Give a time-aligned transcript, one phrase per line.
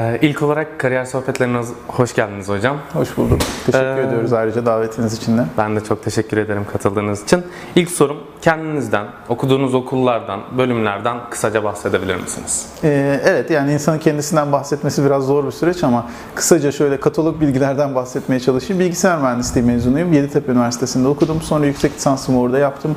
[0.00, 2.76] Ee, İlk olarak kariyer sohbetlerine hoş geldiniz hocam.
[2.92, 3.38] Hoş bulduk.
[3.66, 5.42] Teşekkür Ee, ediyoruz ayrıca davetiniz için de.
[5.58, 7.42] Ben de çok teşekkür ederim katıldığınız için.
[7.76, 12.66] İlk sorum kendinizden, okuduğunuz okullardan, bölümlerden kısaca bahsedebilir misiniz?
[12.84, 17.94] Ee, evet yani insanın kendisinden bahsetmesi biraz zor bir süreç ama kısaca şöyle katalog bilgilerden
[17.94, 18.80] bahsetmeye çalışayım.
[18.80, 20.12] Bilgisayar mühendisliği mezunuyum.
[20.12, 21.42] Yeditepe Üniversitesi'nde okudum.
[21.42, 22.96] Sonra yüksek lisansımı orada yaptım.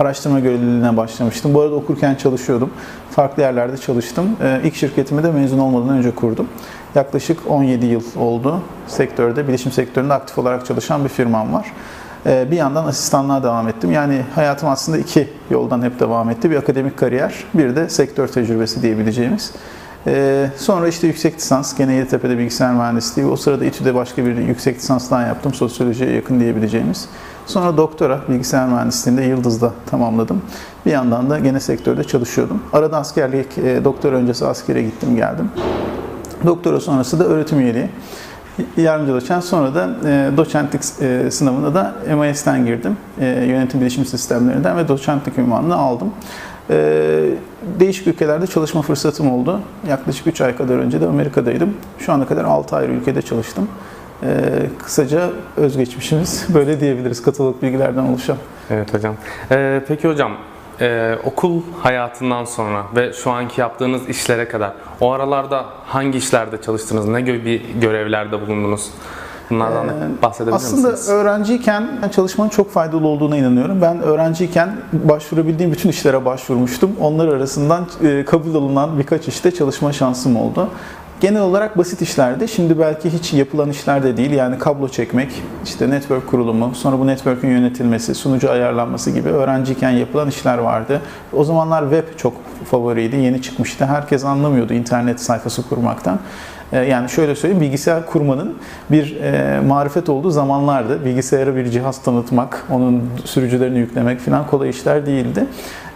[0.00, 1.54] Araştırma görevliliğine başlamıştım.
[1.54, 2.70] Bu arada okurken çalışıyordum.
[3.10, 4.26] Farklı yerlerde çalıştım.
[4.42, 6.48] Ee, ilk şirketimi de mezun olmadan önce kurdum.
[6.94, 11.72] Yaklaşık 17 yıl oldu sektörde, bilişim sektöründe aktif olarak çalışan bir firmam var.
[12.26, 13.92] Ee, Bir yandan asistanlığa devam ettim.
[13.92, 16.50] Yani hayatım aslında iki yoldan hep devam etti.
[16.50, 19.52] Bir akademik kariyer, bir de sektör tecrübesi diyebileceğimiz.
[20.06, 23.26] Ee, Sonra işte yüksek lisans, gene Yeditepe'de bilgisayar mühendisliği.
[23.28, 25.54] O sırada İTÜ'de başka bir yüksek lisans daha yaptım.
[25.54, 27.08] Sosyolojiye yakın diyebileceğimiz.
[27.46, 30.42] Sonra doktora bilgisayar mühendisliğinde Yıldız'da tamamladım.
[30.86, 32.62] Bir yandan da gene sektörde çalışıyordum.
[32.72, 35.50] Arada askerlik, e, doktora öncesi askere gittim geldim.
[36.46, 37.88] Doktora sonrası da öğretim üyeliği.
[38.76, 39.44] Yardımcı doçent.
[39.44, 42.96] Sonra da e, doçentlik e, sınavına da MIS'ten girdim.
[43.20, 46.10] Yönetim bilişim sistemlerinden ve doçentlik ünvanını aldım.
[46.70, 47.30] E,
[47.80, 49.60] değişik ülkelerde çalışma fırsatım oldu.
[49.88, 51.74] Yaklaşık 3 ay kadar önce de Amerika'daydım.
[51.98, 53.68] Şu ana kadar 6 ayrı ülkede çalıştım.
[54.24, 54.30] E,
[54.84, 58.36] kısaca özgeçmişimiz böyle diyebiliriz katalog bilgilerden oluşan.
[58.70, 59.14] Evet hocam.
[59.50, 60.32] Ee, peki hocam,
[60.80, 67.08] e, okul hayatından sonra ve şu anki yaptığınız işlere kadar o aralarda hangi işlerde çalıştınız,
[67.08, 68.90] ne gibi görevlerde bulundunuz?
[69.50, 71.10] Bunlardan Ee, bahsedebilir Aslında misiniz?
[71.10, 73.82] öğrenciyken çalışmanın çok faydalı olduğuna inanıyorum.
[73.82, 76.90] Ben öğrenciyken başvurabildiğim bütün işlere başvurmuştum.
[77.00, 80.68] Onlar arasından e, kabul alınan birkaç işte çalışma şansım oldu.
[81.20, 82.48] Genel olarak basit işlerdi.
[82.48, 84.30] Şimdi belki hiç yapılan işler de değil.
[84.30, 90.28] Yani kablo çekmek, işte network kurulumu, sonra bu network'ün yönetilmesi, sunucu ayarlanması gibi öğrenciyken yapılan
[90.28, 91.00] işler vardı.
[91.32, 92.32] O zamanlar web çok
[92.64, 93.86] favoriydi, yeni çıkmıştı.
[93.86, 96.18] Herkes anlamıyordu internet sayfası kurmaktan.
[96.72, 98.54] Ee, Yani şöyle söyleyeyim, bilgisayar kurmanın
[98.90, 101.04] bir e, marifet olduğu zamanlardı.
[101.04, 105.46] Bilgisayara bir cihaz tanıtmak, onun sürücülerini yüklemek falan kolay işler değildi.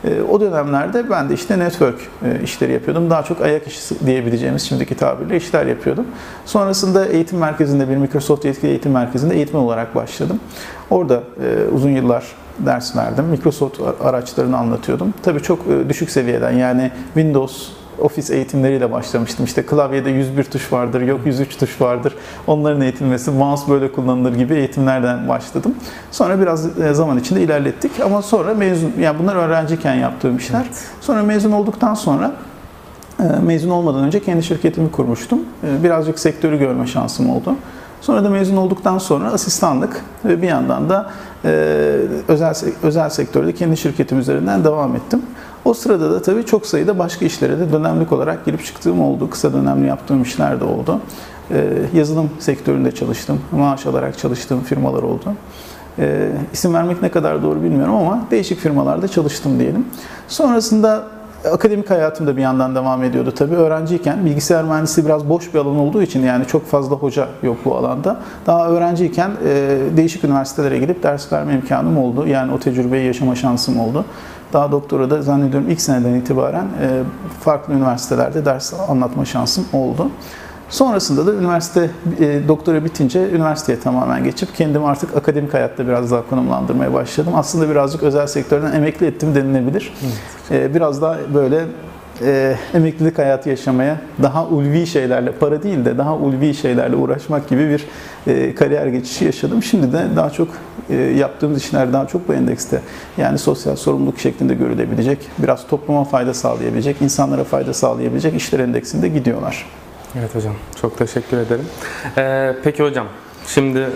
[0.04, 3.10] E, o dönemlerde ben de işte network e, işleri yapıyordum.
[3.10, 6.06] Daha çok ayak işi diyebileceğimiz şimdiki tabirle işler yapıyordum.
[6.44, 10.40] Sonrasında eğitim merkezinde bir Microsoft yetkili eğitim merkezinde eğitmen olarak başladım.
[10.90, 12.24] Orada e, uzun yıllar
[12.58, 13.24] ders verdim.
[13.24, 15.14] Microsoft araçlarını anlatıyordum.
[15.22, 19.44] Tabii çok e, düşük seviyeden yani Windows ofis eğitimleriyle başlamıştım.
[19.44, 22.14] İşte klavyede 101 tuş vardır, yok 103 tuş vardır.
[22.46, 25.74] Onların eğitilmesi, mouse böyle kullanılır gibi eğitimlerden başladım.
[26.10, 30.66] Sonra biraz e, zaman içinde ilerlettik ama sonra mezun, yani bunlar öğrenciyken yaptığım işler.
[31.00, 32.32] Sonra mezun olduktan sonra
[33.20, 35.40] e, mezun olmadan önce kendi şirketimi kurmuştum.
[35.64, 37.54] E, Birazcık sektörü görme şansım oldu.
[38.00, 41.10] Sonra da mezun olduktan sonra asistanlık ve bir yandan da
[42.28, 45.22] özel özel sektörde kendi şirketim üzerinden devam ettim.
[45.64, 49.30] O sırada da tabii çok sayıda başka işlere de dönemlik olarak girip çıktığım oldu.
[49.30, 51.00] Kısa dönemli yaptığım işler de oldu.
[51.50, 51.64] E,
[51.94, 53.40] yazılım sektöründe çalıştım.
[53.52, 55.32] Maaş alarak çalıştığım firmalar oldu.
[55.98, 59.86] E, isim vermek ne kadar doğru bilmiyorum ama değişik firmalarda çalıştım diyelim.
[60.28, 61.04] Sonrasında
[61.52, 63.54] akademik hayatım da bir yandan devam ediyordu tabii.
[63.54, 67.76] Öğrenciyken bilgisayar mühendisliği biraz boş bir alan olduğu için yani çok fazla hoca yok bu
[67.76, 68.16] alanda.
[68.46, 72.26] Daha öğrenciyken e, değişik üniversitelere gidip ders verme imkanım oldu.
[72.26, 74.04] Yani o tecrübeyi yaşama şansım oldu.
[74.52, 77.02] Daha doktora da zannediyorum ilk seneden itibaren e,
[77.40, 80.10] farklı üniversitelerde ders anlatma şansım oldu.
[80.70, 86.28] Sonrasında da üniversite e, doktora bitince üniversiteye tamamen geçip kendimi artık akademik hayatta biraz daha
[86.28, 87.32] konumlandırmaya başladım.
[87.36, 89.94] Aslında birazcık özel sektörden emekli ettim denilebilir.
[90.50, 91.64] E, biraz daha böyle
[92.22, 97.68] e, emeklilik hayatı yaşamaya daha ulvi şeylerle, para değil de daha ulvi şeylerle uğraşmak gibi
[97.68, 97.86] bir
[98.32, 99.62] e, kariyer geçişi yaşadım.
[99.62, 100.48] Şimdi de daha çok
[100.90, 102.80] e, yaptığımız işler daha çok bu endekste.
[103.16, 109.66] Yani sosyal sorumluluk şeklinde görülebilecek, biraz topluma fayda sağlayabilecek, insanlara fayda sağlayabilecek işler endeksinde gidiyorlar.
[110.18, 111.66] Evet hocam, çok teşekkür ederim.
[112.18, 113.06] Ee, peki hocam,
[113.46, 113.86] şimdi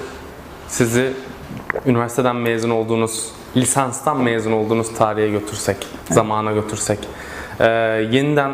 [0.69, 1.13] sizi
[1.87, 5.77] üniversiteden mezun olduğunuz, lisanstan mezun olduğunuz tarihe götürsek,
[6.11, 6.99] zamana götürsek,
[7.61, 7.67] ee,
[8.11, 8.53] yeniden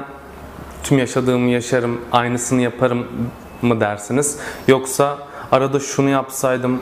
[0.83, 3.07] tüm yaşadığımı yaşarım, aynısını yaparım
[3.63, 4.39] mı dersiniz?
[4.69, 5.19] Yoksa
[5.53, 6.81] arada şunu yapsaydım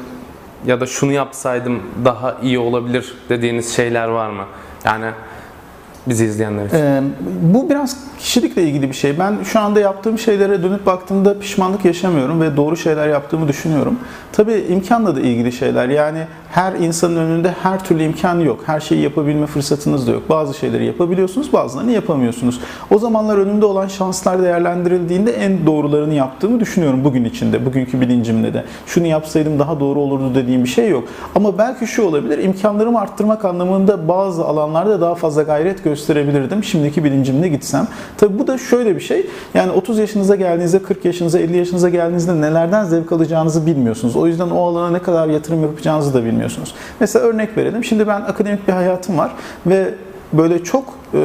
[0.67, 4.45] ya da şunu yapsaydım daha iyi olabilir dediğiniz şeyler var mı?
[4.85, 5.11] Yani
[6.07, 6.77] bizi izleyenler için.
[6.77, 7.03] Ee,
[7.43, 9.19] bu biraz kişilikle ilgili bir şey.
[9.19, 13.99] Ben şu anda yaptığım şeylere dönüp baktığımda pişmanlık yaşamıyorum ve doğru şeyler yaptığımı düşünüyorum.
[14.33, 15.89] Tabii imkanla da ilgili şeyler.
[15.89, 16.19] Yani
[16.51, 18.61] her insanın önünde her türlü imkan yok.
[18.67, 20.23] Her şeyi yapabilme fırsatınız da yok.
[20.29, 22.61] Bazı şeyleri yapabiliyorsunuz, bazılarını yapamıyorsunuz.
[22.91, 28.65] O zamanlar önümde olan şanslar değerlendirildiğinde en doğrularını yaptığımı düşünüyorum bugün içinde, bugünkü bilincimde de.
[28.87, 31.05] Şunu yapsaydım daha doğru olurdu dediğim bir şey yok.
[31.35, 37.05] Ama belki şu olabilir, imkanlarımı arttırmak anlamında bazı alanlarda daha fazla gayret göstermek gösterebilirdim şimdiki
[37.05, 37.89] bilincimle gitsem.
[38.17, 39.27] Tabi bu da şöyle bir şey.
[39.55, 44.17] Yani 30 yaşınıza geldiğinizde, 40 yaşınıza, 50 yaşınıza geldiğinizde nelerden zevk alacağınızı bilmiyorsunuz.
[44.17, 46.75] O yüzden o alana ne kadar yatırım yapacağınızı da bilmiyorsunuz.
[47.01, 47.85] Mesela örnek verelim.
[47.85, 49.33] Şimdi ben akademik bir hayatım var
[49.67, 49.95] ve
[50.33, 50.85] böyle çok
[51.15, 51.19] e,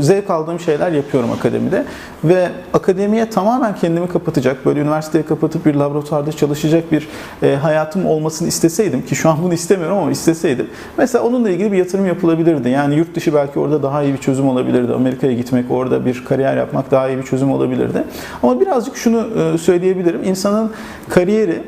[0.00, 1.84] zevk aldığım şeyler yapıyorum akademide
[2.24, 7.08] ve akademiye tamamen kendimi kapatacak, böyle üniversiteyi kapatıp bir laboratuvarda çalışacak bir
[7.42, 10.66] e, hayatım olmasını isteseydim ki şu an bunu istemiyorum ama isteseydim
[10.98, 12.68] mesela onunla ilgili bir yatırım yapılabilirdi.
[12.68, 14.92] Yani yurt dışı belki orada daha iyi bir çözüm olabilirdi.
[14.92, 18.04] Amerika'ya gitmek, orada bir kariyer yapmak daha iyi bir çözüm olabilirdi.
[18.42, 20.24] Ama birazcık şunu e, söyleyebilirim.
[20.24, 20.70] İnsanın
[21.08, 21.62] kariyeri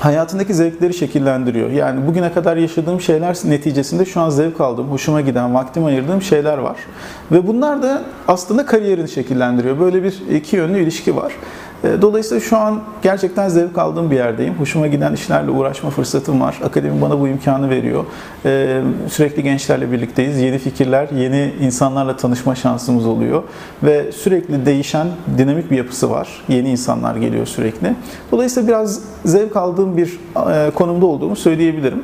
[0.00, 1.70] hayatındaki zevkleri şekillendiriyor.
[1.70, 6.58] Yani bugüne kadar yaşadığım şeyler neticesinde şu an zevk aldığım, hoşuma giden, vaktimi ayırdığım şeyler
[6.58, 6.76] var.
[7.32, 9.80] Ve bunlar da aslında kariyerini şekillendiriyor.
[9.80, 11.32] Böyle bir iki yönlü ilişki var.
[11.84, 14.54] E, Dolayısıyla şu an gerçekten zevk aldığım bir yerdeyim.
[14.54, 16.60] Hoşuma giden işlerle uğraşma fırsatım var.
[16.64, 18.04] Akademi bana bu imkanı veriyor.
[18.44, 20.38] E, Sürekli gençlerle birlikteyiz.
[20.40, 23.42] Yeni fikirler, yeni insanlarla tanışma şansımız oluyor.
[23.82, 25.06] Ve sürekli değişen
[25.38, 26.28] dinamik bir yapısı var.
[26.48, 27.94] Yeni insanlar geliyor sürekli.
[28.32, 32.02] Dolayısıyla biraz zevk aldığım bir e, konumda olduğumu söyleyebilirim.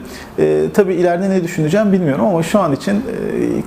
[0.75, 3.03] Tabii ileride ne düşüneceğim bilmiyorum ama şu an için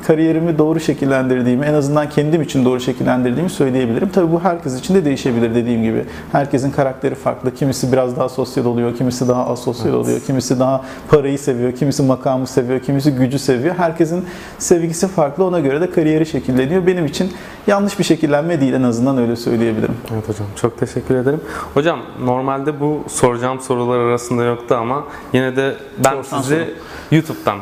[0.07, 4.09] kariyerimi doğru şekillendirdiğimi, en azından kendim için doğru şekillendirdiğimi söyleyebilirim.
[4.13, 5.98] Tabii bu herkes için de değişebilir dediğim gibi.
[6.31, 7.55] Herkesin karakteri farklı.
[7.55, 9.95] Kimisi biraz daha sosyal oluyor, kimisi daha asosyal Evet.
[9.95, 13.75] oluyor, kimisi daha parayı seviyor, kimisi makamı seviyor, kimisi gücü seviyor.
[13.75, 14.25] Herkesin
[14.59, 15.45] sevgisi farklı.
[15.45, 16.87] Ona göre de kariyeri şekilleniyor.
[16.87, 17.31] Benim için
[17.67, 19.95] yanlış bir şekillenme değil en azından öyle söyleyebilirim.
[20.13, 21.41] Evet hocam çok teşekkür ederim.
[21.73, 25.03] Hocam normalde bu soracağım sorular arasında yoktu ama
[25.33, 26.67] yine de ben Sorsan sizi sorun.
[27.11, 27.59] YouTube'dan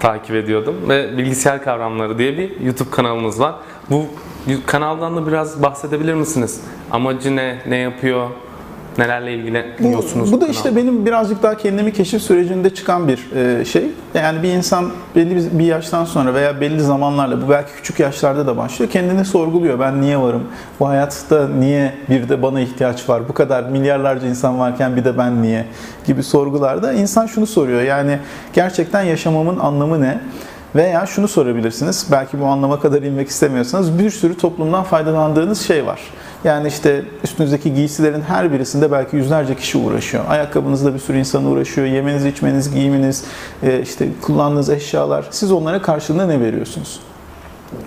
[0.00, 3.54] takip ediyordum ve Bilgisayar Kavramları diye bir YouTube kanalımız var.
[3.90, 4.06] Bu
[4.66, 6.60] kanaldan da biraz bahsedebilir misiniz?
[6.90, 8.28] Amacı ne, ne yapıyor,
[8.98, 10.32] nelerle ilgileniyorsunuz?
[10.32, 13.84] Bu, bu da işte benim birazcık daha kendimi keşif sürecinde çıkan bir e, şey.
[14.14, 18.46] Yani bir insan belli bir- bir yaştan sonra veya belli zamanlarla, bu belki küçük yaşlarda
[18.46, 19.80] da başlıyor, kendini sorguluyor.
[19.80, 20.42] Ben niye varım?
[20.80, 23.28] Bu hayatta niye bir de bana ihtiyaç var?
[23.28, 25.64] Bu kadar milyarlarca insan varken bir de ben niye?
[26.06, 27.82] Gibi sorgularda insan şunu soruyor.
[27.82, 28.18] Yani
[28.52, 30.18] gerçekten yaşamamın anlamı ne?
[30.74, 32.06] Veya şunu sorabilirsiniz.
[32.10, 36.00] Belki bu anlama kadar inmek istemiyorsanız bir sürü toplumdan faydalandığınız şey var.
[36.44, 40.24] Yani işte üstünüzdeki giysilerin her birisinde belki yüzlerce kişi uğraşıyor.
[40.28, 41.86] Ayakkabınızda bir sürü insan uğraşıyor.
[41.86, 43.24] Yemeniz, içmeniz, giyiminiz,
[43.62, 45.24] e, işte kullandığınız eşyalar.
[45.30, 47.00] Siz onlara karşılığında ne veriyorsunuz?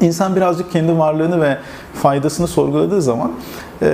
[0.02, 1.58] İnsan birazcık kendi varlığını ve
[1.94, 3.32] faydasını sorguladığı zaman
[3.82, 3.88] e,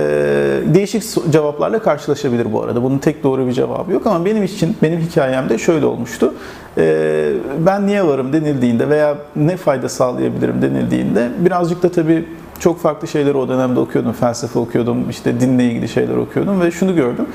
[0.66, 2.82] değişik cevaplarla karşılaşabilir bu arada.
[2.82, 6.34] Bunun tek doğru bir cevabı yok ama benim için, benim hikayemde şöyle olmuştu.
[6.78, 12.24] E, ben niye varım denildiğinde veya ne fayda sağlayabilirim denildiğinde birazcık da tabii
[12.60, 14.12] çok farklı şeyleri o dönemde okuyordum.
[14.12, 17.26] Felsefe okuyordum, işte dinle ilgili şeyler okuyordum ve şunu gördüm.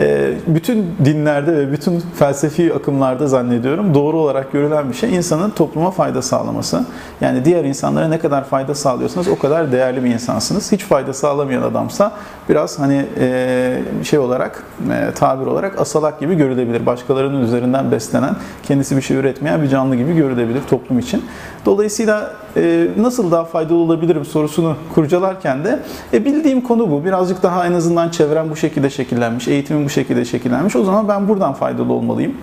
[0.00, 5.90] Ee, bütün dinlerde ve bütün felsefi akımlarda zannediyorum doğru olarak görülen bir şey insanın topluma
[5.90, 6.84] fayda sağlaması.
[7.20, 10.72] Yani diğer insanlara ne kadar fayda sağlıyorsanız o kadar değerli bir insansınız.
[10.72, 12.12] Hiç fayda sağlamayan adamsa
[12.48, 16.86] biraz hani e, şey olarak e, tabir olarak asalak gibi görülebilir.
[16.86, 21.24] Başkalarının üzerinden beslenen, kendisi bir şey üretmeyen bir canlı gibi görülebilir toplum için.
[21.66, 25.80] Dolayısıyla e, nasıl daha faydalı olabilirim sorusunu kurcalarken de
[26.12, 27.04] e, bildiğim konu bu.
[27.04, 30.76] Birazcık daha en azından çevrem bu şekilde şekillenmiş, eğitimim bu şekilde şekillenmiş.
[30.76, 32.34] O zaman ben buradan faydalı olmalıyım.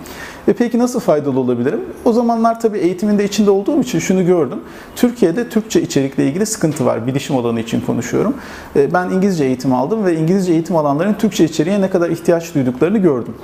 [0.48, 1.80] E peki nasıl faydalı olabilirim?
[2.04, 4.58] O zamanlar tabii eğitimin de içinde olduğum için şunu gördüm.
[4.96, 7.06] Türkiye'de Türkçe içerikle ilgili sıkıntı var.
[7.06, 8.34] Bilişim alanı için konuşuyorum.
[8.76, 12.98] E, Ben İngilizce eğitim aldım ve İngilizce eğitim alanların Türkçe içeriğe ne kadar ihtiyaç duyduklarını
[12.98, 13.34] gördüm.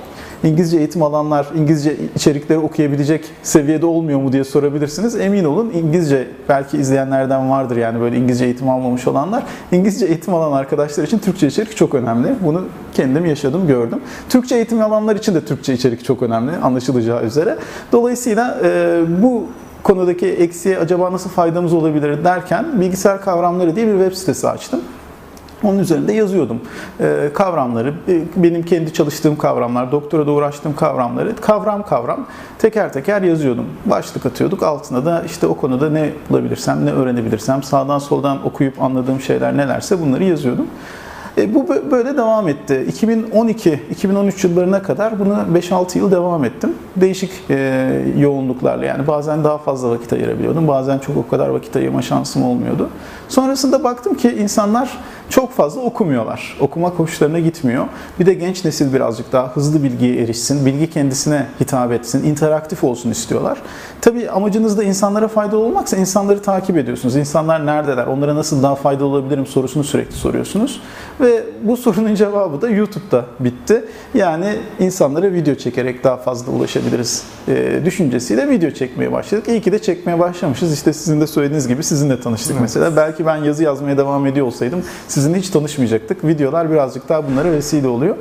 [0.43, 5.15] İngilizce eğitim alanlar İngilizce içerikleri okuyabilecek seviyede olmuyor mu diye sorabilirsiniz.
[5.15, 9.43] Emin olun İngilizce belki izleyenlerden vardır yani böyle İngilizce eğitim almamış olanlar.
[9.71, 12.27] İngilizce eğitim alan arkadaşlar için Türkçe içerik çok önemli.
[12.41, 12.61] Bunu
[12.93, 13.99] kendim yaşadım, gördüm.
[14.29, 17.57] Türkçe eğitim alanlar için de Türkçe içerik çok önemli anlaşılacağı üzere.
[17.91, 19.43] Dolayısıyla e, bu
[19.83, 24.81] konudaki eksiğe acaba nasıl faydamız olabilir derken bilgisayar kavramları diye bir web sitesi açtım.
[25.63, 26.61] Onun üzerinde yazıyordum.
[26.99, 32.27] Ee, kavramları, e, benim kendi çalıştığım kavramlar, doktora da uğraştığım kavramları kavram kavram
[32.59, 33.65] teker teker yazıyordum.
[33.85, 34.63] Başlık atıyorduk.
[34.63, 40.01] Altına da işte o konuda ne bulabilirsem, ne öğrenebilirsem, sağdan soldan okuyup anladığım şeyler nelerse
[40.01, 40.67] bunları yazıyordum.
[41.37, 42.85] E, bu bö- böyle devam etti.
[42.91, 46.73] 2012-2013 yıllarına kadar bunu 5-6 yıl devam ettim.
[46.95, 50.67] Değişik e, yoğunluklarla yani bazen daha fazla vakit ayırabiliyordum.
[50.67, 52.89] Bazen çok o kadar vakit ayırma şansım olmuyordu.
[53.29, 54.97] Sonrasında baktım ki insanlar
[55.29, 56.57] çok fazla okumuyorlar.
[56.59, 57.85] Okumak hoşlarına gitmiyor.
[58.19, 63.11] Bir de genç nesil birazcık daha hızlı bilgiye erişsin, bilgi kendisine hitap etsin, interaktif olsun
[63.11, 63.57] istiyorlar.
[64.01, 67.15] Tabii amacınız da insanlara faydalı olmaksa insanları takip ediyorsunuz.
[67.15, 70.81] İnsanlar neredeler, onlara nasıl daha faydalı olabilirim sorusunu sürekli soruyorsunuz.
[71.23, 73.85] Ve bu sorunun cevabı da YouTube'da bitti.
[74.13, 79.47] Yani insanlara video çekerek daha fazla ulaşabiliriz e, düşüncesiyle video çekmeye başladık.
[79.47, 80.73] İyi ki de çekmeye başlamışız.
[80.73, 82.61] İşte sizin de söylediğiniz gibi sizinle tanıştık Evet.
[82.61, 82.95] mesela.
[82.95, 86.23] Belki ben yazı yazmaya devam ediyor olsaydım sizinle hiç tanışmayacaktık.
[86.23, 88.15] Videolar birazcık daha bunlara vesile oluyor.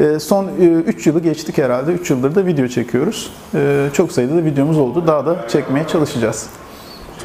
[0.00, 0.48] E, son
[0.86, 1.92] 3 yılı geçtik herhalde.
[1.92, 3.32] 3 yıldır da video çekiyoruz.
[3.54, 5.06] E, çok sayıda da videomuz oldu.
[5.06, 6.46] Daha da çekmeye çalışacağız.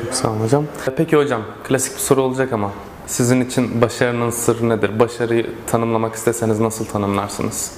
[0.03, 0.63] Çok sağ olun hocam.
[0.97, 2.71] Peki hocam, klasik bir soru olacak ama
[3.07, 4.99] sizin için başarının sırrı nedir?
[4.99, 7.71] Başarıyı tanımlamak isteseniz nasıl tanımlarsınız?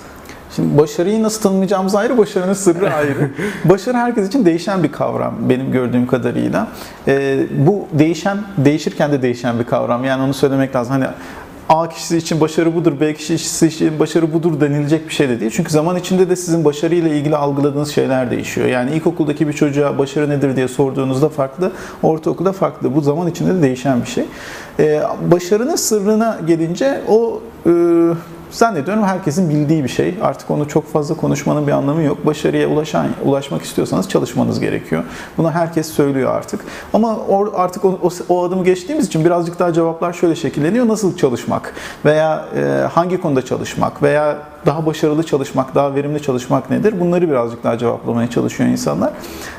[0.56, 3.32] Şimdi başarıyı nasıl tanımlayacağımız ayrı, başarının sırrı ayrı.
[3.66, 6.68] Başarı herkes için değişen bir kavram benim gördüğüm kadarıyla.
[7.08, 10.04] Ee, bu değişen, değişirken de değişen bir kavram.
[10.04, 10.92] Yani onu söylemek lazım.
[10.92, 11.06] Hani
[11.70, 15.52] A kişisi için başarı budur, B kişisi için başarı budur denilecek bir şey de değil.
[15.56, 18.68] Çünkü zaman içinde de sizin başarıyla ilgili algıladığınız şeyler değişiyor.
[18.68, 21.72] Yani ilkokuldaki bir çocuğa başarı nedir diye sorduğunuzda farklı,
[22.04, 22.96] ortaokulda farklı.
[22.96, 24.26] Bu zaman içinde de değişen bir şey.
[24.80, 27.72] Ee, başarının sırrına gelince o e,
[28.52, 30.18] zannediyorum herkesin bildiği bir şey.
[30.22, 32.26] Artık onu çok fazla konuşmanın bir anlamı yok.
[32.26, 35.04] Başarıya ulaşan, ulaşmak istiyorsanız çalışmanız gerekiyor.
[35.38, 36.62] Bunu herkes söylüyor artık.
[36.94, 40.88] Ama or- artık o, o, o adımı geçtiğimiz için birazcık daha cevaplar şöyle şekilleniyor.
[40.88, 41.74] Nasıl çalışmak
[42.06, 47.00] veya e, hangi konuda çalışmak veya daha başarılı çalışmak, daha verimli çalışmak nedir?
[47.00, 49.14] Bunları birazcık daha cevaplamaya çalışıyor insanlar.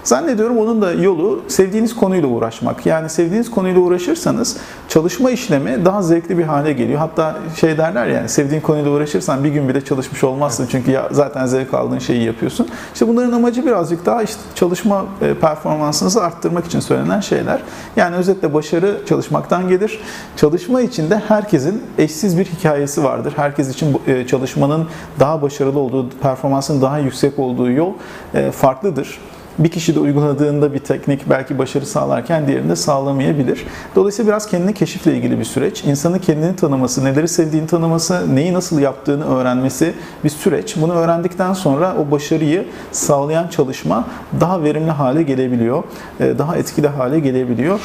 [0.05, 2.87] Zannediyorum onun da yolu sevdiğiniz konuyla uğraşmak.
[2.87, 4.57] Yani sevdiğiniz konuyla uğraşırsanız
[4.89, 6.99] çalışma işlemi daha zevkli bir hale geliyor.
[6.99, 10.67] Hatta şey derler yani sevdiğin konuyla uğraşırsan bir gün bile çalışmış olmazsın.
[10.71, 12.69] Çünkü ya zaten zevk aldığın şeyi yapıyorsun.
[12.93, 17.61] İşte bunların amacı birazcık daha işte çalışma e, performansınızı arttırmak için söylenen şeyler.
[17.97, 20.01] Yani özetle başarı çalışmaktan gelir.
[20.37, 23.33] Çalışma için de herkesin eşsiz bir hikayesi vardır.
[23.37, 24.87] Herkes için e, çalışmanın
[25.21, 27.93] daha başarılı olduğu, performansın daha yüksek olduğu yol
[28.35, 29.19] e, farklıdır.
[29.59, 33.67] Bir kişi de uyguladığında bir teknik belki başarı sağlarken diğerinde sağlamayabilir.
[33.97, 35.85] Dolayısıyla biraz kendini keşifle ilgili bir süreç.
[35.85, 39.93] İnsanın kendini tanıması, neleri sevdiğini tanıması, neyi nasıl yaptığını öğrenmesi
[40.25, 40.77] bir süreç.
[40.77, 44.05] Bunu öğrendikten sonra o başarıyı sağlayan çalışma
[44.41, 45.83] daha verimli hale gelebiliyor.
[46.21, 47.81] e, Daha etkili hale gelebiliyor.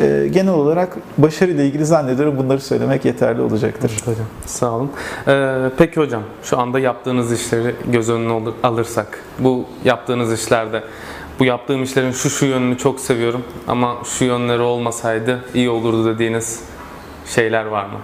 [0.00, 3.92] E, Genel olarak başarıyla ilgili zannediyorum bunları söylemek yeterli olacaktır.
[4.04, 4.26] hocam.
[4.46, 4.90] Sağ olun.
[5.28, 10.82] Ee, peki hocam, şu anda yaptığınız işleri göz önüne alır- alırsak, bu yaptığınız işlerde
[11.38, 16.60] bu yaptığım işlerin şu şu yönünü çok seviyorum ama şu yönleri olmasaydı iyi olurdu dediğiniz
[17.26, 17.98] şeyler var mı?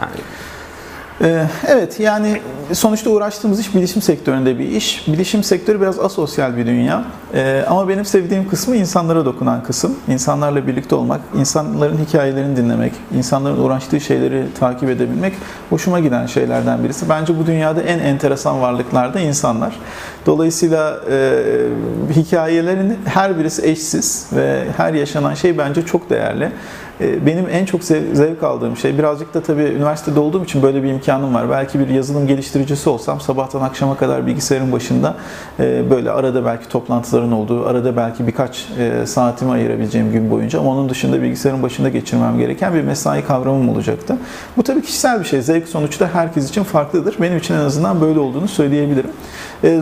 [0.00, 0.12] Yani
[1.66, 2.40] Evet yani
[2.72, 5.08] sonuçta uğraştığımız iş bilişim sektöründe bir iş.
[5.08, 7.04] Bilişim sektörü biraz asosyal bir dünya.
[7.34, 9.94] Ee, Ama benim sevdiğim kısmı insanlara dokunan kısım.
[10.08, 15.32] İnsanlarla birlikte olmak, insanların hikayelerini dinlemek, insanların uğraştığı şeyleri takip edebilmek
[15.70, 17.08] hoşuma giden şeylerden birisi.
[17.08, 19.76] Bence bu dünyada en enteresan varlıklar da insanlar.
[20.26, 21.42] Dolayısıyla e,
[22.16, 26.52] hikayelerin her birisi eşsiz ve her yaşanan şey bence çok değerli.
[27.00, 30.82] E, Benim en çok zev- zevk aldığım şey, birazcık da tabii üniversitede olduğum için böyle
[30.82, 31.50] bir imkanım var.
[31.50, 35.14] Belki bir yazılım geliştiricisi olsam sabahtan akşama kadar bilgisayarın başında
[35.60, 40.70] e, böyle arada belki toplantıların olduğu, arada belki birkaç e, saatimi ayırabileceğim gün boyunca ama
[40.70, 44.16] onun dışında bilgisayarın başında geçirmem gereken bir mesai kavramım olacaktı.
[44.56, 45.42] Bu tabii kişisel bir şey.
[45.42, 47.16] Zevk sonuçta herkes için farklıdır.
[47.20, 49.10] Benim için en azından böyle olduğunu söyleyebilirim.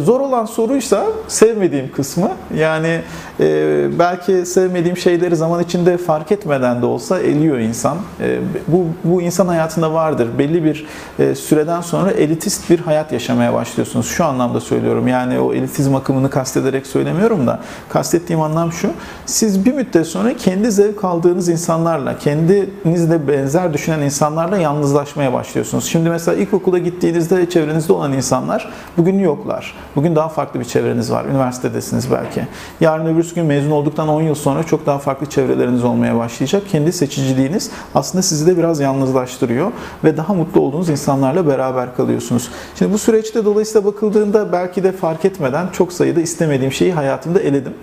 [0.04, 2.30] Zor olan soruysa sevmediğim kısmı.
[2.56, 3.00] Yani
[3.40, 7.96] e, belki sevmediğim şeyleri zaman içinde fark etmeden de olsa eliyor insan.
[8.20, 8.38] E,
[8.68, 10.28] bu, bu insan hayatında vardır.
[10.38, 10.86] Belli bir
[11.18, 14.06] e, süreden sonra elitist bir hayat yaşamaya başlıyorsunuz.
[14.06, 15.08] Şu anlamda söylüyorum.
[15.08, 18.90] Yani o elitizm akımını kastederek söylemiyorum da kastettiğim anlam şu.
[19.26, 25.84] Siz bir müddet sonra kendi zevk aldığınız insanlarla, kendinizle benzer düşünen insanlarla yalnızlaşmaya başlıyorsunuz.
[25.84, 29.74] Şimdi mesela ilkokula gittiğinizde çevrenizde olan insanlar bugün yoklar.
[29.96, 31.24] Bugün daha farklı bir çevreniz var.
[31.24, 32.46] Üniversitedesiniz belki.
[32.80, 36.62] Yarın öbürsü gün mezun olduktan 10 yıl sonra çok daha farklı çevreleriniz olmaya başlayacak.
[36.72, 39.72] Kendi seçiciliğiniz aslında sizi de biraz yalnızlaştırıyor
[40.04, 42.48] ve daha mutlu olduğunuz insanlarla beraber kalıyorsunuz.
[42.78, 47.74] Şimdi bu süreçte dolayısıyla bakıldığında belki de fark etmeden çok sayıda istemediğim şeyi hayatımda eledim.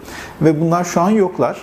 [0.42, 1.58] Ve bunlar şu an yoklar.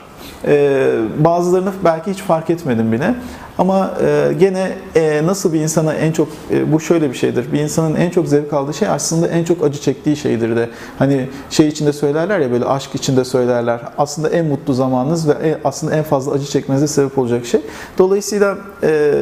[0.47, 3.15] Ee, bazılarını belki hiç fark etmedim bile.
[3.59, 7.53] Ama e, gene e, nasıl bir insana en çok e, bu şöyle bir şeydir.
[7.53, 10.69] Bir insanın en çok zevk aldığı şey aslında en çok acı çektiği şeydir de.
[10.99, 13.81] Hani şey içinde söylerler ya böyle aşk içinde söylerler.
[13.99, 17.61] Aslında en mutlu zamanınız ve aslında en fazla acı çekmenize sebep olacak şey.
[17.99, 19.15] Dolayısıyla e,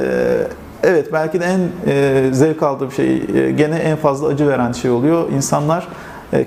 [0.82, 1.60] evet belki de en
[1.92, 5.30] e, zevk aldığım şey e, gene en fazla acı veren şey oluyor.
[5.32, 5.88] İnsanlar e,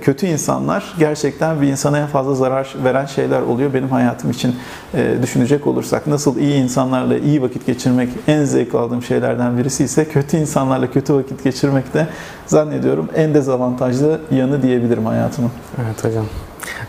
[0.01, 4.55] kötü insanlar gerçekten bir insana en fazla zarar veren şeyler oluyor benim hayatım için
[4.93, 6.07] e, düşünecek olursak.
[6.07, 11.13] Nasıl iyi insanlarla iyi vakit geçirmek en zevk aldığım şeylerden birisi ise kötü insanlarla kötü
[11.13, 12.07] vakit geçirmek de
[12.45, 15.51] zannediyorum en dezavantajlı yanı diyebilirim hayatımın.
[15.85, 16.25] Evet hocam.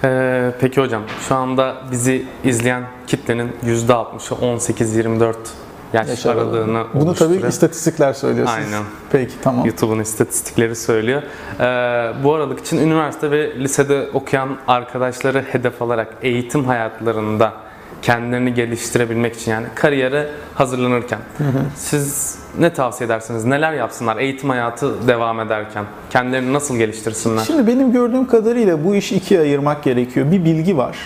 [0.05, 5.35] Ee, peki hocam şu anda bizi izleyen kitlenin %60'ı 18-24
[5.93, 7.49] yaş, Yaş aralığını Bunu tabii oluşturuyor.
[7.49, 8.67] istatistikler söylüyorsunuz.
[8.67, 8.83] Aynen.
[9.13, 9.67] Peki tamam.
[9.67, 11.23] YouTube'un istatistikleri söylüyor.
[11.61, 11.65] Ee,
[12.25, 17.53] bu aralık için üniversite ve lisede okuyan arkadaşları hedef alarak eğitim hayatlarında
[18.03, 21.19] kendilerini geliştirebilmek için yani kariyere hazırlanırken
[21.77, 23.45] siz ne tavsiye edersiniz?
[23.45, 25.85] Neler yapsınlar eğitim hayatı devam ederken?
[26.11, 27.45] Kendilerini nasıl geliştirsinler?
[27.45, 30.31] Şimdi benim gördüğüm kadarıyla bu işi ikiye ayırmak gerekiyor.
[30.33, 30.97] Bir bilgi var,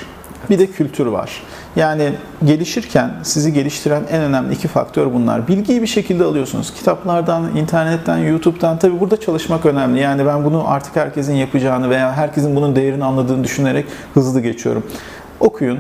[0.51, 1.43] bir de kültür var.
[1.77, 2.13] Yani
[2.45, 5.49] gelişirken sizi geliştiren en önemli iki faktör bunlar.
[5.49, 6.75] Bilgiyi bir şekilde alıyorsunuz.
[6.75, 8.79] Kitaplardan, internetten, YouTube'dan.
[8.79, 10.01] Tabii burada çalışmak önemli.
[10.01, 14.87] Yani ben bunu artık herkesin yapacağını veya herkesin bunun değerini anladığını düşünerek hızlı geçiyorum.
[15.41, 15.79] Okuyun,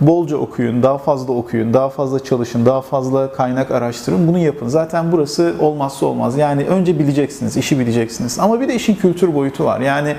[0.00, 4.28] bolca okuyun, daha fazla okuyun, daha fazla çalışın, daha fazla kaynak araştırın.
[4.28, 4.68] Bunu yapın.
[4.68, 6.38] Zaten burası olmazsa olmaz.
[6.38, 8.38] Yani önce bileceksiniz, işi bileceksiniz.
[8.38, 9.80] Ama bir de işin kültür boyutu var.
[9.80, 10.16] Yani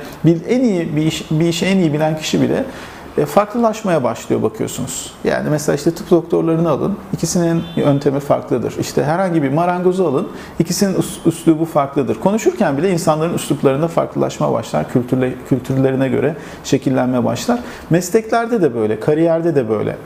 [0.50, 2.63] en iyi bir iş, bir işi en iyi bilen kişi bile
[3.18, 5.14] e, farklılaşmaya başlıyor bakıyorsunuz.
[5.24, 6.98] Yani mesela işte tıp doktorlarını alın.
[7.14, 8.76] ikisinin yöntemi farklıdır.
[8.80, 10.28] İşte herhangi bir marangozu alın.
[10.60, 12.20] ikisinin üs- üslubu farklıdır.
[12.20, 14.90] Konuşurken bile insanların üsluplarında farklılaşma başlar.
[14.92, 17.60] Kültürle, kültürlerine göre şekillenme başlar.
[17.90, 19.98] Mesleklerde de böyle, kariyerde de böyle.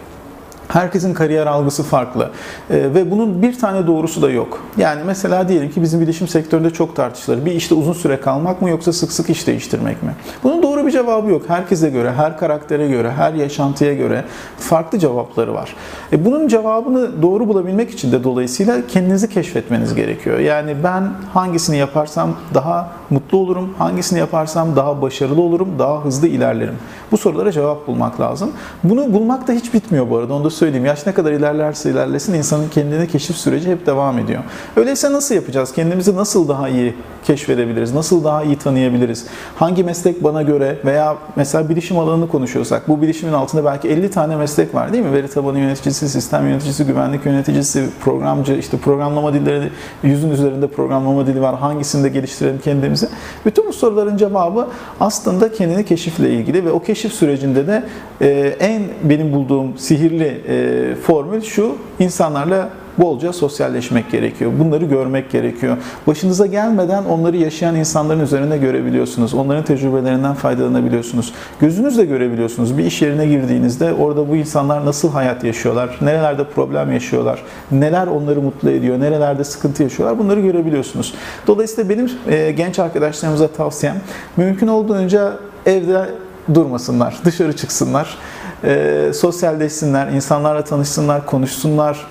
[0.74, 2.30] Herkesin kariyer algısı farklı
[2.70, 4.64] Ee, ve bunun bir tane doğrusu da yok.
[4.78, 7.46] Yani mesela diyelim ki bizim bilişim sektöründe çok tartışılır.
[7.46, 10.16] Bir işte uzun süre kalmak mı yoksa sık sık iş değiştirmek mi?
[10.44, 11.42] Bunun doğru bir cevabı yok.
[11.48, 14.24] Herkese göre, her karaktere göre, her yaşantıya göre
[14.58, 15.76] farklı cevapları var.
[16.14, 20.40] E bunun cevabını doğru bulabilmek için de dolayısıyla kendinizi keşfetmeniz gerekiyor.
[20.40, 26.76] Yani ben hangisini yaparsam daha mutlu olurum, hangisini yaparsam daha başarılı olurum, daha hızlı ilerlerim.
[27.12, 28.52] Bu sorulara cevap bulmak lazım.
[28.84, 30.86] Bunu bulmak da hiç bitmiyor bu arada onu da söyleyeyim.
[30.86, 34.44] Yaş ne kadar ilerlerse ilerlesin insanın kendini keşif süreci hep devam ediyor.
[34.76, 35.74] Öyleyse nasıl yapacağız?
[35.74, 37.94] Kendimizi nasıl daha iyi keşfedebiliriz?
[37.94, 39.26] Nasıl daha iyi tanıyabiliriz?
[39.56, 44.36] Hangi meslek bana göre veya mesela bilişim alanını konuşuyorsak bu bilişimin altında belki 50 tane
[44.36, 45.14] meslek var değil mi?
[45.14, 49.70] Veri tabanı yöneticisi, sistem yöneticisi, güvenlik yöneticisi, programcı, işte programlama dilleri,
[50.04, 51.56] yüzün üzerinde programlama dili var.
[51.56, 53.08] Hangisini de geliştirelim kendimizi?
[53.46, 54.68] Bütün bu soruların cevabı
[55.00, 57.84] aslında kendini keşifle ilgili ve o keşif sürecinde de
[58.22, 64.52] e, en benim bulduğum sihirli e, formül şu insanlarla bolca sosyalleşmek gerekiyor.
[64.60, 65.78] Bunları görmek gerekiyor.
[66.08, 69.34] Başınıza gelmeden onları yaşayan insanların üzerinde görebiliyorsunuz.
[69.34, 71.34] Onların tecrübelerinden faydalanabiliyorsunuz.
[71.60, 72.78] Gözünüzle görebiliyorsunuz.
[72.78, 75.98] Bir iş yerine girdiğinizde orada bu insanlar nasıl hayat yaşıyorlar?
[76.02, 77.44] Nerelerde problem yaşıyorlar?
[77.72, 79.00] Neler onları mutlu ediyor?
[79.00, 80.20] Nerelerde sıkıntı yaşıyorlar?
[80.20, 81.14] Bunları görebiliyorsunuz.
[81.48, 83.96] Dolayısıyla benim e, genç arkadaşlarımıza tavsiyem
[84.38, 85.34] mümkün olduğunca
[85.66, 86.06] evde
[86.56, 88.18] durmasınlar, dışarı çıksınlar,
[88.64, 92.08] e, sosyalleşsinler, insanlarla tanışsınlar, konuşsunlar,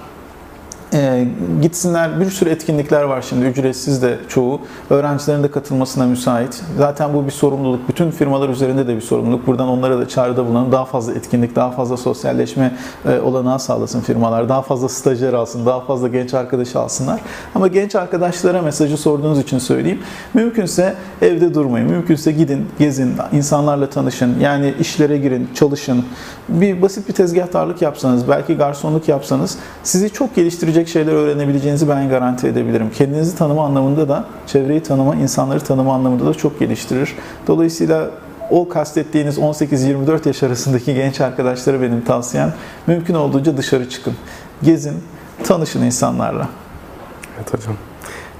[0.94, 1.26] e,
[1.62, 6.62] gitsinler bir sürü etkinlikler var şimdi ücretsiz de çoğu öğrencilerin de katılmasına müsait.
[6.78, 7.88] Zaten bu bir sorumluluk.
[7.88, 9.46] Bütün firmalar üzerinde de bir sorumluluk.
[9.46, 10.72] Buradan onlara da çağrıda bulunalım.
[10.72, 12.76] Daha fazla etkinlik, daha fazla sosyalleşme
[13.08, 14.48] e, olanağı sağlasın firmalar.
[14.48, 17.20] Daha fazla stajyer alsın, daha fazla genç arkadaşı alsınlar.
[17.54, 20.00] Ama genç arkadaşlara mesajı sorduğunuz için söyleyeyim.
[20.34, 21.90] Mümkünse evde durmayın.
[21.90, 24.40] Mümkünse gidin, gezin, insanlarla tanışın.
[24.40, 26.04] Yani işlere girin, çalışın.
[26.48, 32.46] Bir basit bir tezgahtarlık yapsanız, belki garsonluk yapsanız sizi çok geliştirecek şeyler öğrenebileceğinizi ben garanti
[32.46, 32.90] edebilirim.
[32.94, 37.14] Kendinizi tanıma anlamında da, çevreyi tanıma, insanları tanıma anlamında da çok geliştirir.
[37.46, 38.10] Dolayısıyla
[38.50, 42.54] o kastettiğiniz 18-24 yaş arasındaki genç arkadaşlara benim tavsiyem
[42.86, 44.14] mümkün olduğunca dışarı çıkın.
[44.62, 44.94] Gezin,
[45.44, 46.48] tanışın insanlarla.
[47.38, 47.89] Evet hocam.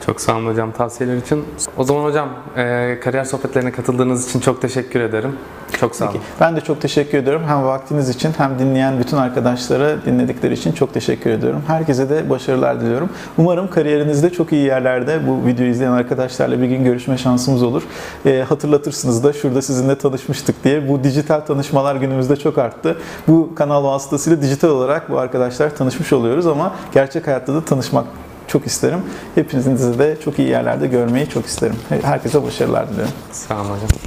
[0.06, 1.44] Çok sağ olun hocam tavsiyeler için.
[1.76, 5.36] O zaman hocam e, kariyer sohbetlerine katıldığınız için çok teşekkür ederim.
[5.80, 6.12] Çok sağ olun.
[6.12, 7.42] Peki, ben de çok teşekkür ediyorum.
[7.46, 11.62] Hem vaktiniz için hem dinleyen bütün arkadaşlara dinledikleri için çok teşekkür ediyorum.
[11.66, 13.08] Herkese de başarılar diliyorum.
[13.38, 17.82] Umarım kariyerinizde çok iyi yerlerde bu videoyu izleyen arkadaşlarla bir gün görüşme şansımız olur.
[18.26, 20.88] E, hatırlatırsınız da şurada sizinle tanışmıştık diye.
[20.88, 22.96] Bu dijital tanışmalar günümüzde çok arttı.
[23.28, 28.04] Bu kanal vasıtasıyla dijital olarak bu arkadaşlar tanışmış oluyoruz ama gerçek hayatta da tanışmak
[28.52, 29.00] çok isterim.
[29.34, 31.76] Hepinizi de çok iyi yerlerde görmeyi çok isterim.
[32.02, 33.12] Herkese başarılar diliyorum.
[33.32, 34.00] Sağ olun hocam.